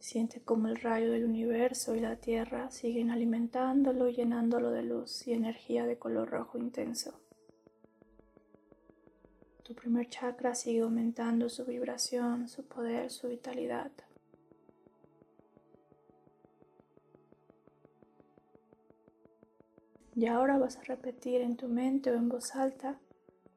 [0.00, 5.34] Siente como el rayo del universo y la tierra siguen alimentándolo llenándolo de luz y
[5.34, 7.20] energía de color rojo intenso.
[9.62, 13.92] Tu primer chakra sigue aumentando su vibración, su poder, su vitalidad.
[20.16, 22.98] Y ahora vas a repetir en tu mente o en voz alta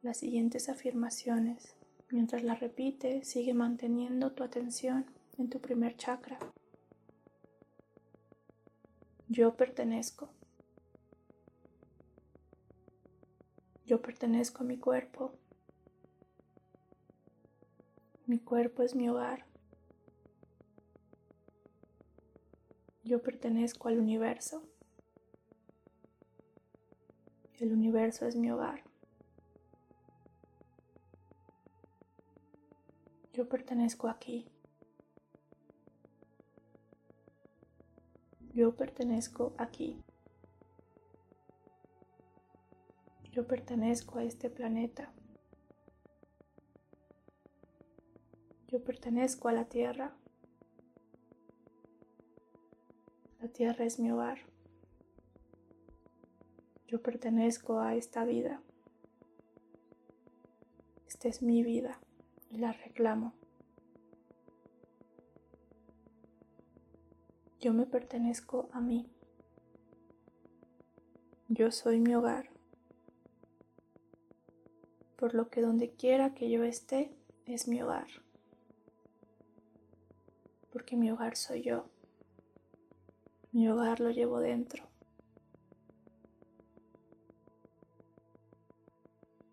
[0.02, 1.74] las siguientes afirmaciones.
[2.12, 5.06] Mientras las repites, sigue manteniendo tu atención
[5.38, 6.38] en tu primer chakra.
[9.30, 10.28] Yo pertenezco.
[13.86, 15.32] Yo pertenezco a mi cuerpo.
[18.26, 19.46] Mi cuerpo es mi hogar.
[23.06, 24.62] Yo pertenezco al universo.
[27.60, 28.82] El universo es mi hogar.
[33.34, 34.48] Yo pertenezco aquí.
[38.54, 40.02] Yo pertenezco aquí.
[43.34, 45.12] Yo pertenezco a este planeta.
[48.70, 50.16] Yo pertenezco a la Tierra.
[53.42, 54.40] La Tierra es mi hogar.
[56.90, 58.64] Yo pertenezco a esta vida.
[61.08, 62.00] Esta es mi vida
[62.50, 63.34] y la reclamo.
[67.60, 69.08] Yo me pertenezco a mí.
[71.48, 72.50] Yo soy mi hogar.
[75.16, 77.12] Por lo que donde quiera que yo esté
[77.46, 78.08] es mi hogar.
[80.72, 81.86] Porque mi hogar soy yo.
[83.52, 84.89] Mi hogar lo llevo dentro.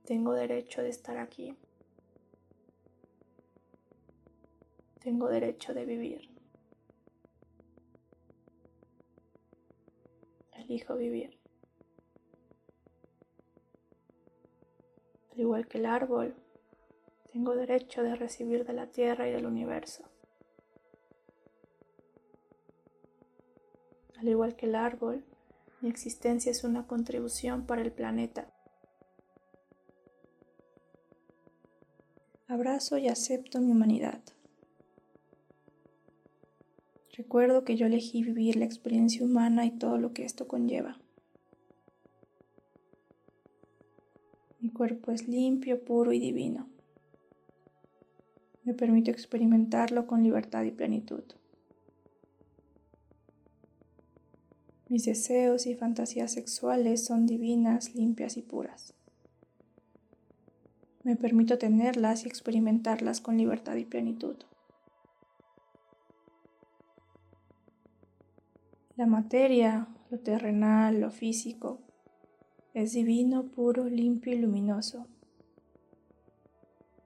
[0.07, 1.57] Tengo derecho de estar aquí.
[5.03, 6.37] Tengo derecho de vivir.
[10.69, 11.39] elijo vivir.
[15.33, 16.35] Al igual que el árbol,
[17.33, 20.05] tengo derecho de recibir de la tierra y del universo.
[24.19, 25.25] Al igual que el árbol,
[25.83, 28.56] mi existencia es una contribución para el planeta.
[32.49, 34.21] Abrazo y acepto mi humanidad.
[37.17, 40.97] Recuerdo que yo elegí vivir la experiencia humana y todo lo que esto conlleva.
[44.61, 46.69] Mi cuerpo es limpio, puro y divino.
[48.63, 51.25] Me permito experimentarlo con libertad y plenitud.
[54.89, 58.96] Mis deseos y fantasías sexuales son divinas, limpias y puras.
[61.07, 64.35] Me permito tenerlas y experimentarlas con libertad y plenitud.
[68.97, 71.79] La materia, lo terrenal, lo físico,
[72.75, 75.07] es divino, puro, limpio y luminoso.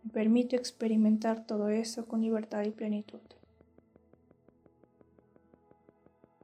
[0.03, 3.21] Me permito experimentar todo eso con libertad y plenitud.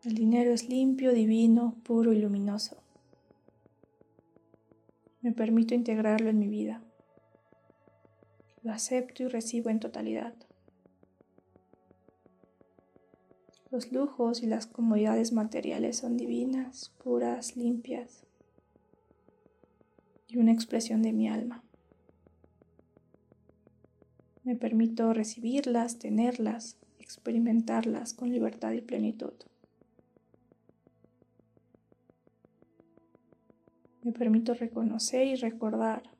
[0.04, 2.76] El dinero es limpio, divino, puro y luminoso.
[5.22, 6.82] Me permito integrarlo en mi vida.
[8.66, 10.34] Lo acepto y recibo en totalidad.
[13.70, 18.24] Los lujos y las comodidades materiales son divinas, puras, limpias
[20.26, 21.62] y una expresión de mi alma.
[24.42, 29.34] Me permito recibirlas, tenerlas, experimentarlas con libertad y plenitud.
[34.02, 36.15] Me permito reconocer y recordar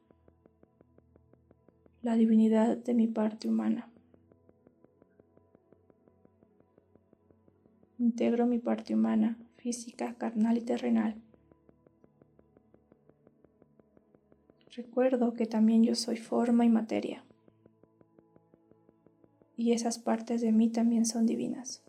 [2.07, 3.91] la divinidad de mi parte humana.
[7.99, 11.21] Integro mi parte humana, física, carnal y terrenal.
[14.77, 17.25] Recuerdo que también yo soy forma y materia.
[19.57, 21.83] Y esas partes de mí también son divinas.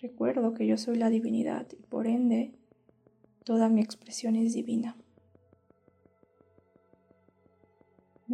[0.00, 2.52] Recuerdo que yo soy la divinidad y por ende
[3.42, 4.96] toda mi expresión es divina.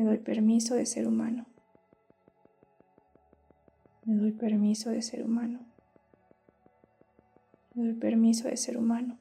[0.01, 1.45] Me doy permiso de ser humano.
[4.07, 5.61] Me doy permiso de ser humano.
[7.75, 9.19] Me doy permiso de ser humano.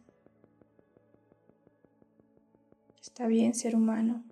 [3.02, 4.24] Está bien ser humano.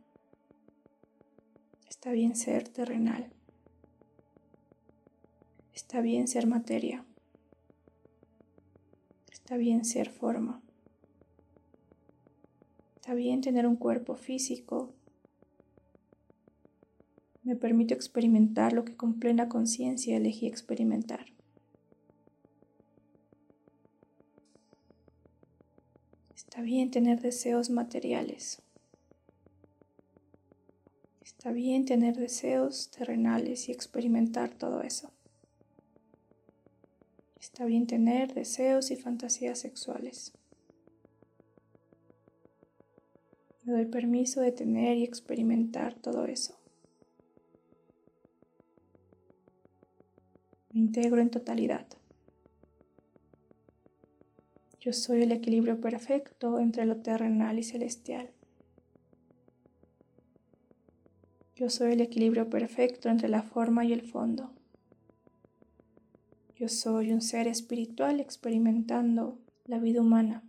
[1.90, 3.28] Está bien ser terrenal.
[5.74, 7.04] Está bien ser materia.
[9.30, 10.62] Está bien ser forma.
[12.96, 14.94] Está bien tener un cuerpo físico,
[17.48, 21.28] Me permito experimentar lo que con plena conciencia elegí experimentar.
[26.36, 28.62] Está bien tener deseos materiales.
[31.22, 35.14] Está bien tener deseos terrenales y experimentar todo eso.
[37.40, 40.34] Está bien tener deseos y fantasías sexuales.
[43.64, 46.57] Me doy permiso de tener y experimentar todo eso.
[50.78, 51.88] Integro en totalidad.
[54.80, 58.30] Yo soy el equilibrio perfecto entre lo terrenal y celestial.
[61.56, 64.52] Yo soy el equilibrio perfecto entre la forma y el fondo.
[66.56, 70.44] Yo soy un ser espiritual experimentando la vida humana.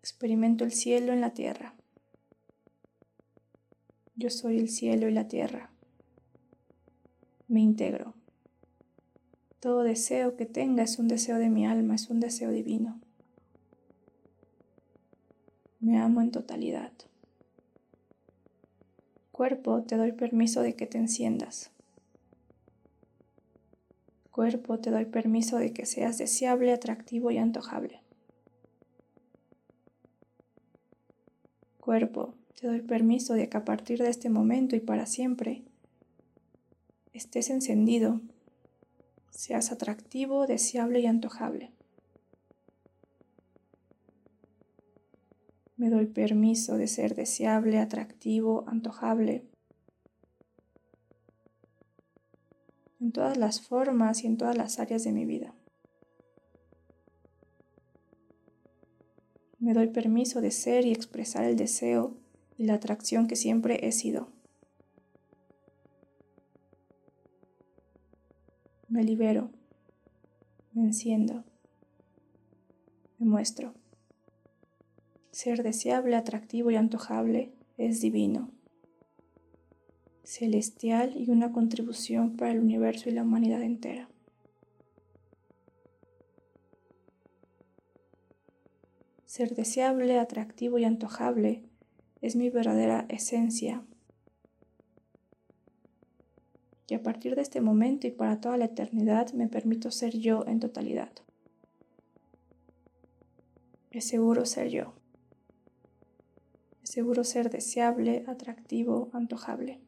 [0.00, 1.76] Experimento el cielo en la tierra.
[4.16, 5.75] Yo soy el cielo y la tierra.
[7.48, 8.14] Me integro.
[9.60, 13.00] Todo deseo que tenga es un deseo de mi alma, es un deseo divino.
[15.80, 16.92] Me amo en totalidad.
[19.30, 21.70] Cuerpo, te doy permiso de que te enciendas.
[24.32, 28.00] Cuerpo, te doy permiso de que seas deseable, atractivo y antojable.
[31.80, 35.65] Cuerpo, te doy permiso de que a partir de este momento y para siempre
[37.16, 38.20] estés encendido,
[39.30, 41.72] seas atractivo, deseable y antojable.
[45.76, 49.44] Me doy permiso de ser deseable, atractivo, antojable.
[52.98, 55.54] En todas las formas y en todas las áreas de mi vida.
[59.58, 62.16] Me doy permiso de ser y expresar el deseo
[62.56, 64.35] y la atracción que siempre he sido.
[68.96, 69.50] Me libero,
[70.72, 71.44] me enciendo,
[73.18, 73.74] me muestro.
[75.32, 78.50] Ser deseable, atractivo y antojable es divino,
[80.24, 84.08] celestial y una contribución para el universo y la humanidad entera.
[89.26, 91.64] Ser deseable, atractivo y antojable
[92.22, 93.84] es mi verdadera esencia
[96.88, 100.44] y a partir de este momento y para toda la eternidad me permito ser yo
[100.46, 101.10] en totalidad.
[103.90, 104.92] Es seguro ser yo.
[106.82, 109.80] Es seguro ser deseable, atractivo, antojable.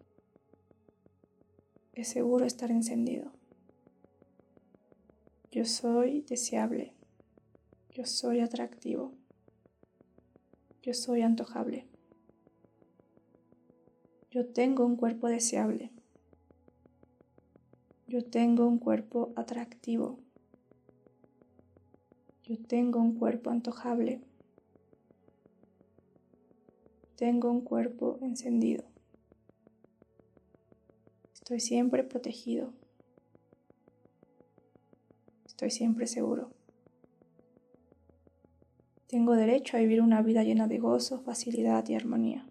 [1.92, 3.32] Es seguro estar encendido.
[5.50, 6.94] Yo soy deseable.
[7.90, 9.12] Yo soy atractivo.
[10.82, 11.86] Yo soy antojable.
[14.30, 15.90] Yo tengo un cuerpo deseable.
[18.08, 20.18] Yo tengo un cuerpo atractivo.
[22.42, 24.22] Yo tengo un cuerpo antojable.
[27.16, 28.82] Tengo un cuerpo encendido.
[31.34, 32.72] Estoy siempre protegido.
[35.44, 36.48] Estoy siempre seguro.
[39.06, 42.46] Tengo derecho a vivir una vida llena de gozo, facilidad y armonía.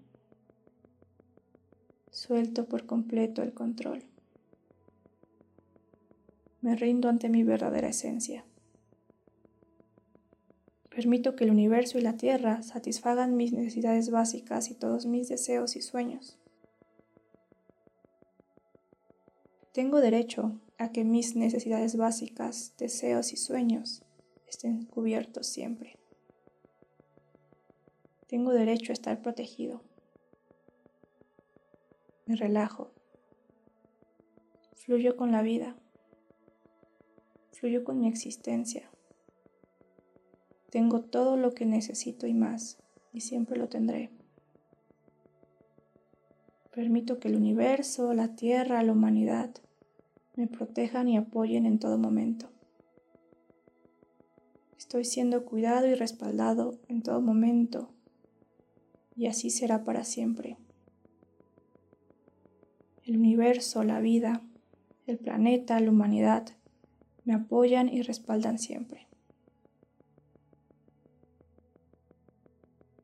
[2.12, 4.07] Suelto por completo el control.
[6.62, 8.43] Me rindo ante mi verdadera esencia.
[10.89, 15.76] Permito que el universo y la tierra satisfagan mis necesidades básicas y todos mis deseos
[15.76, 16.39] y sueños.
[19.74, 24.01] Tengo derecho a que mis necesidades básicas, deseos y sueños
[24.47, 25.99] estén cubiertos siempre.
[28.26, 29.84] Tengo derecho a estar protegido.
[32.26, 32.89] Me relajo.
[34.74, 35.76] Fluyo con la vida
[37.60, 38.88] fluyo con mi existencia.
[40.70, 42.78] Tengo todo lo que necesito y más,
[43.14, 44.12] y siempre lo tendré.
[46.72, 49.49] Permito que el universo, la tierra, la humanidad
[50.36, 52.47] me protejan y apoyen en todo momento.
[54.78, 57.89] Estoy siendo cuidado y respaldado en todo momento,
[59.16, 60.58] y así será para siempre.
[63.03, 64.43] El universo, la vida,
[65.08, 66.57] el planeta, la humanidad
[67.28, 69.05] me apoyan y respaldan siempre.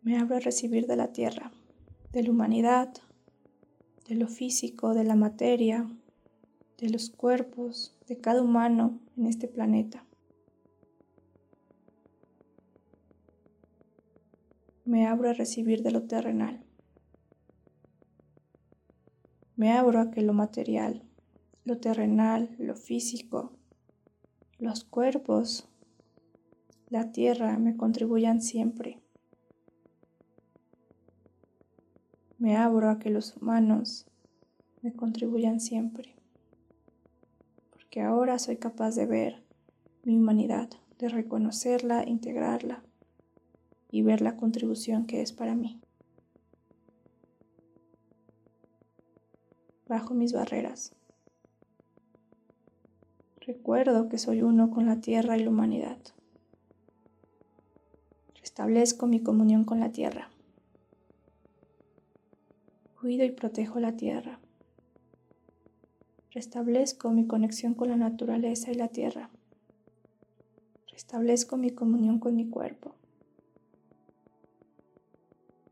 [0.01, 1.51] Me abro a recibir de la tierra,
[2.13, 2.93] de la humanidad,
[4.07, 5.89] de lo físico, de la materia,
[6.77, 10.05] de los cuerpos, de cada humano en este planeta.
[14.85, 16.63] Me abro a recibir de lo terrenal,
[19.57, 21.03] Me abro a que lo material,
[21.65, 23.59] lo terrenal, lo físico,
[24.59, 25.67] los cuerpos,
[26.89, 28.99] la tierra me contribuyan siempre.
[32.37, 34.05] Me abro a que los humanos
[34.81, 36.15] me contribuyan siempre.
[37.71, 39.43] Porque ahora soy capaz de ver
[40.03, 42.83] mi humanidad, de reconocerla, integrarla
[43.89, 45.81] y ver la contribución que es para mí.
[49.87, 50.93] Bajo mis barreras.
[53.45, 55.97] Recuerdo que soy uno con la tierra y la humanidad.
[58.39, 60.29] Restablezco mi comunión con la tierra.
[62.97, 64.39] Cuido y protejo la tierra.
[66.31, 69.29] Restablezco mi conexión con la naturaleza y la tierra.
[70.89, 72.95] Restablezco mi comunión con mi cuerpo.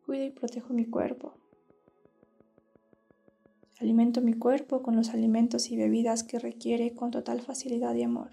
[0.05, 1.40] Cuido y protejo mi cuerpo.
[3.81, 8.29] Alimento mi cuerpo con los alimentos y bebidas que requiere con total facilidad y amor.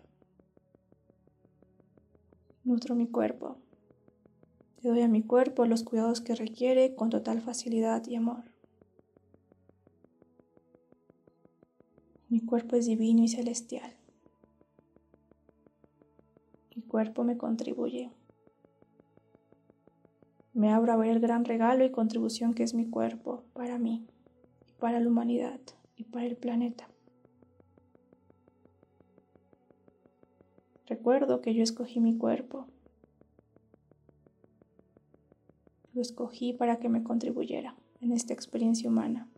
[2.65, 3.57] Nutro mi cuerpo.
[4.83, 8.45] Le doy a mi cuerpo los cuidados que requiere con total facilidad y amor.
[12.29, 13.97] Mi cuerpo es divino y celestial.
[16.77, 18.11] Mi cuerpo me contribuye.
[20.53, 24.07] Me abro a ver el gran regalo y contribución que es mi cuerpo para mí
[24.79, 25.61] para la humanidad
[25.97, 26.89] y para el planeta.
[30.87, 32.67] Recuerdo que yo escogí mi cuerpo.
[35.93, 39.29] Lo escogí para que me contribuyera en esta experiencia humana.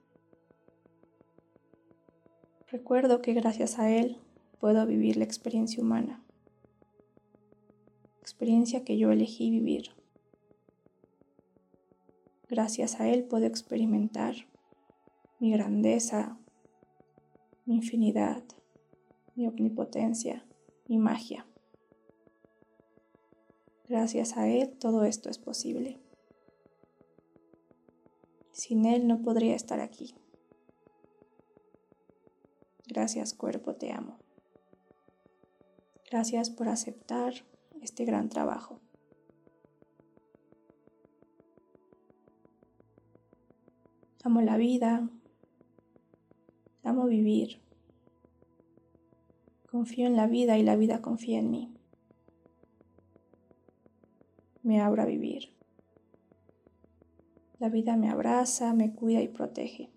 [2.70, 4.18] Recuerdo que gracias a él
[4.60, 6.22] puedo vivir la experiencia humana.
[8.20, 9.90] Experiencia que yo elegí vivir.
[12.48, 14.34] Gracias a él puedo experimentar
[15.40, 16.38] mi grandeza,
[17.64, 18.44] mi infinidad,
[19.34, 20.44] mi omnipotencia,
[20.86, 21.46] mi magia.
[23.88, 25.98] Gracias a Él todo esto es posible.
[28.52, 30.14] Sin Él no podría estar aquí.
[32.86, 34.18] Gracias cuerpo, te amo.
[36.10, 37.32] Gracias por aceptar
[37.80, 38.78] este gran trabajo.
[44.22, 45.08] Amo la vida,
[46.82, 47.60] Amo vivir.
[49.70, 51.74] Confío en la vida y la vida confía en mí.
[54.62, 55.54] Me abro a vivir.
[57.58, 59.90] La vida me abraza, me cuida y protege.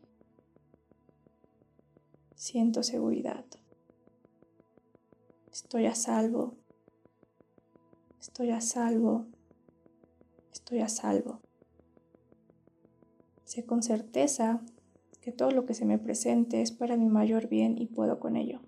[2.36, 3.46] Siento seguridad.
[5.52, 6.56] Estoy a salvo.
[8.20, 9.28] Estoy a salvo.
[10.52, 11.40] Estoy a salvo.
[13.46, 14.62] Sé con certeza
[15.24, 18.36] que todo lo que se me presente es para mi mayor bien y puedo con
[18.36, 18.60] ello.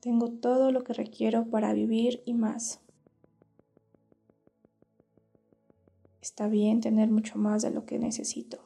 [0.00, 2.80] Tengo todo lo que requiero para vivir y más.
[6.20, 8.58] Está bien tener mucho más de lo que necesito.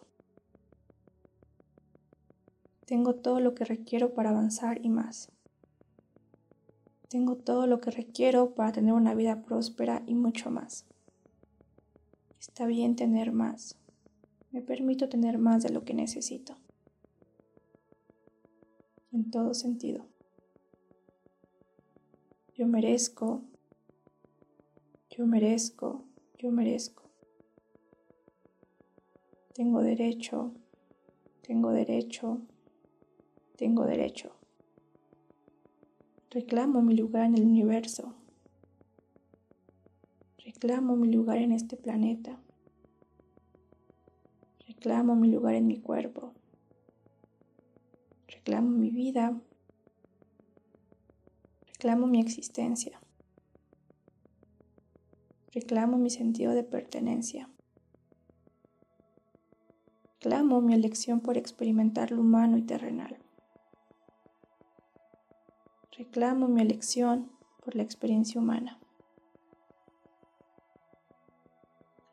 [2.85, 5.31] Tengo todo lo que requiero para avanzar y más.
[7.09, 10.85] Tengo todo lo que requiero para tener una vida próspera y mucho más.
[12.41, 13.79] Está bien tener más.
[14.59, 16.57] Me permito tener más de lo que necesito.
[19.13, 20.05] En todo sentido.
[22.57, 23.43] Yo merezco,
[25.11, 26.03] yo merezco,
[26.39, 27.05] yo merezco.
[29.55, 30.51] Tengo derecho,
[31.43, 32.41] tengo derecho,
[33.57, 34.33] tengo derecho.
[36.31, 38.13] Reclamo mi lugar en el universo.
[40.45, 42.41] Reclamo mi lugar en este planeta.
[44.79, 46.35] Reclamo mi lugar en mi cuerpo.
[48.29, 49.37] Reclamo mi vida.
[51.67, 53.01] Reclamo mi existencia.
[55.53, 57.51] Reclamo mi sentido de pertenencia.
[60.21, 63.19] Reclamo mi elección por experimentar lo humano y terrenal.
[65.99, 67.33] Reclamo mi elección
[67.65, 68.78] por la experiencia humana.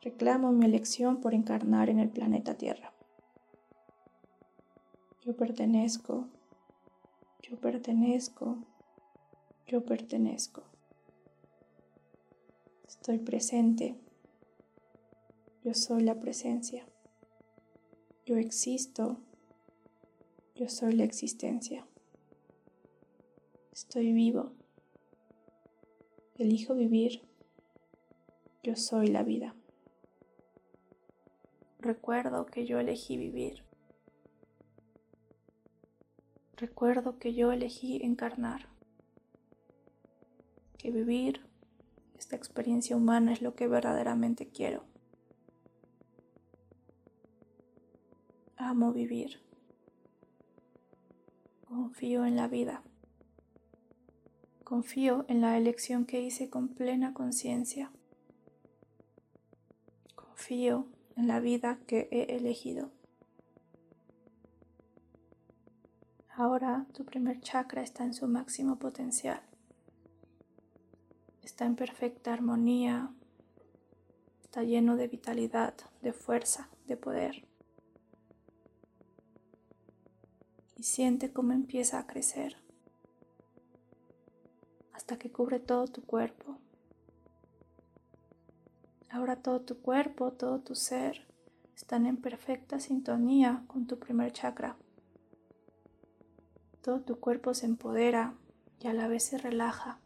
[0.05, 2.93] Reclamo mi elección por encarnar en el planeta Tierra.
[5.23, 6.27] Yo pertenezco,
[7.41, 8.59] yo pertenezco,
[9.65, 10.61] yo pertenezco.
[12.87, 13.95] Estoy presente,
[15.63, 16.85] yo soy la presencia.
[18.27, 19.17] Yo existo,
[20.53, 21.87] yo soy la existencia.
[23.73, 24.51] Estoy vivo,
[26.37, 27.23] elijo vivir,
[28.61, 29.55] yo soy la vida.
[31.85, 33.63] Recuerdo que yo elegí vivir.
[36.57, 38.65] recuerdo que yo elegí encarnar,
[40.79, 41.45] que vivir
[42.17, 44.83] esta experiencia humana es lo que verdaderamente quiero.
[48.57, 49.41] Amo vivir.
[51.67, 52.81] Confío en la vida.
[54.63, 57.91] Confío en la elección que hice con plena conciencia.
[60.15, 62.91] Confío en la vida que he elegido.
[66.29, 69.41] Ahora tu primer chakra está en su máximo potencial.
[71.43, 73.13] Está en perfecta armonía.
[74.43, 77.47] Está lleno de vitalidad, de fuerza, de poder.
[80.75, 82.57] Y siente cómo empieza a crecer
[85.05, 86.57] hasta que cubre todo tu cuerpo.
[89.15, 91.25] Ahora todo tu cuerpo, todo tu ser
[91.73, 94.75] están en perfecta sintonía con tu primer chakra.
[96.81, 98.33] Todo tu cuerpo se empodera
[98.81, 100.01] y a la vez se relaja.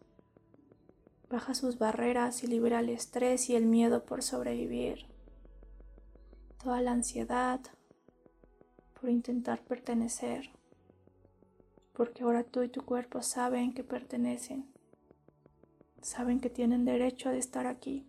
[1.28, 5.08] Baja sus barreras y libera el estrés y el miedo por sobrevivir.
[6.64, 7.62] Toda la ansiedad
[9.02, 10.52] por intentar pertenecer.
[11.94, 14.72] Porque ahora tú y tu cuerpo saben que pertenecen
[16.02, 18.06] saben que tienen derecho de estar aquí.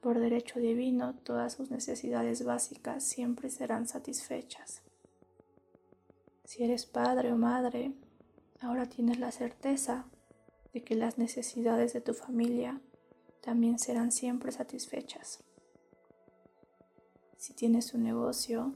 [0.00, 4.80] Por derecho divino, todas sus necesidades básicas siempre serán satisfechas.
[6.44, 7.92] Si eres padre o madre,
[8.60, 10.06] ahora tienes la certeza
[10.72, 12.80] de que las necesidades de tu familia
[13.42, 15.44] también serán siempre satisfechas.
[17.36, 18.74] Si tienes un negocio,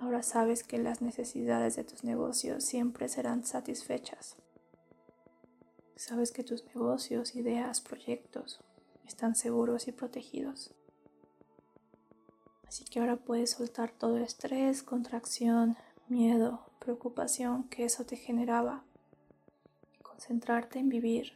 [0.00, 4.36] ahora sabes que las necesidades de tus negocios siempre serán satisfechas.
[5.94, 8.63] Sabes que tus negocios, ideas, proyectos
[9.06, 10.72] están seguros y protegidos.
[12.66, 15.76] Así que ahora puedes soltar todo estrés, contracción,
[16.08, 18.84] miedo, preocupación que eso te generaba
[19.92, 21.32] y concentrarte en vivir,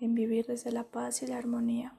[0.00, 1.94] en vivir desde la paz y la armonía.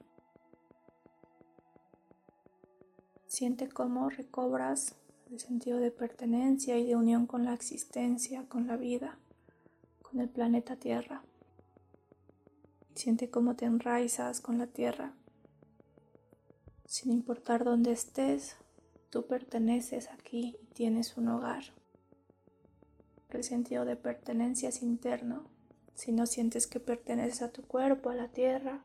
[3.28, 4.96] Siente cómo recobras
[5.30, 9.18] el sentido de pertenencia y de unión con la existencia, con la vida
[10.10, 11.22] con el planeta Tierra.
[12.98, 15.14] Siente cómo te enraizas con la Tierra.
[16.88, 18.56] Sin importar dónde estés,
[19.12, 21.64] tú perteneces aquí y tienes un hogar.
[23.30, 25.44] El sentido de pertenencia es interno.
[25.94, 28.84] Si no sientes que perteneces a tu cuerpo, a la tierra,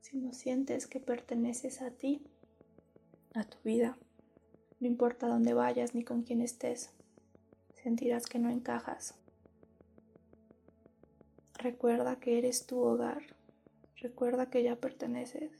[0.00, 2.26] si no sientes que perteneces a ti,
[3.34, 3.98] a tu vida,
[4.80, 6.90] no importa dónde vayas ni con quién estés,
[7.84, 9.14] sentirás que no encajas.
[11.58, 13.20] Recuerda que eres tu hogar.
[13.96, 15.50] Recuerda que ya perteneces,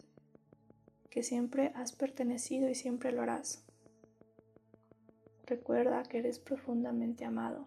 [1.10, 3.64] que siempre has pertenecido y siempre lo harás.
[5.44, 7.66] Recuerda que eres profundamente amado.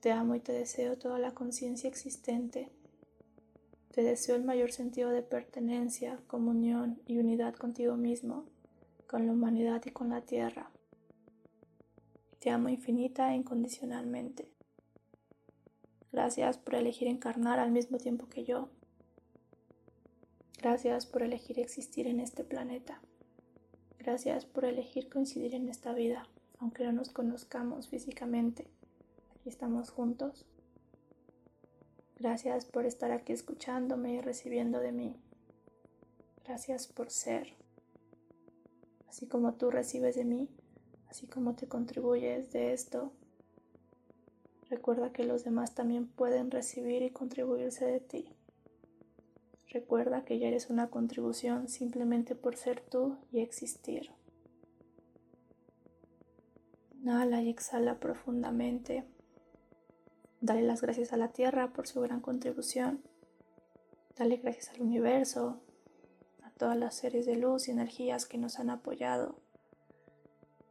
[0.00, 2.70] Te amo y te deseo toda la conciencia existente.
[3.92, 8.46] Te deseo el mayor sentido de pertenencia, comunión y unidad contigo mismo,
[9.06, 10.72] con la humanidad y con la tierra.
[12.40, 14.50] Te amo infinita e incondicionalmente.
[16.12, 18.68] Gracias por elegir encarnar al mismo tiempo que yo.
[20.58, 23.00] Gracias por elegir existir en este planeta.
[23.98, 26.26] Gracias por elegir coincidir en esta vida,
[26.58, 28.66] aunque no nos conozcamos físicamente.
[29.34, 30.46] Aquí estamos juntos.
[32.18, 35.16] Gracias por estar aquí escuchándome y recibiendo de mí.
[36.44, 37.54] Gracias por ser.
[39.08, 40.48] Así como tú recibes de mí,
[41.08, 43.12] así como te contribuyes de esto,
[44.70, 48.32] Recuerda que los demás también pueden recibir y contribuirse de ti.
[49.68, 54.12] Recuerda que ya eres una contribución simplemente por ser tú y existir.
[56.94, 59.04] Inhala y exhala profundamente.
[60.40, 63.02] Dale las gracias a la tierra por su gran contribución.
[64.16, 65.60] Dale gracias al universo,
[66.44, 69.40] a todas las series de luz y energías que nos han apoyado.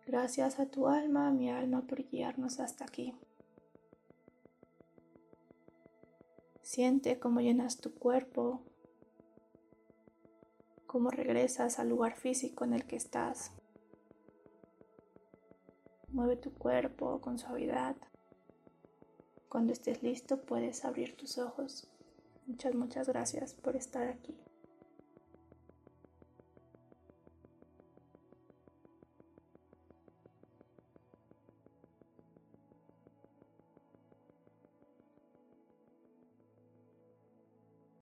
[0.07, 3.13] Gracias a tu alma, mi alma, por guiarnos hasta aquí.
[6.69, 8.61] Siente cómo llenas tu cuerpo,
[10.85, 13.51] cómo regresas al lugar físico en el que estás.
[16.09, 17.95] Mueve tu cuerpo con suavidad.
[19.49, 21.89] Cuando estés listo puedes abrir tus ojos.
[22.45, 24.37] Muchas, muchas gracias por estar aquí.